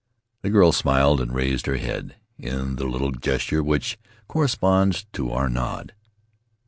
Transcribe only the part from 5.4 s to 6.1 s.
nod.